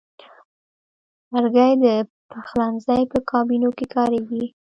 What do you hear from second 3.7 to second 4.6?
کې کاریږي.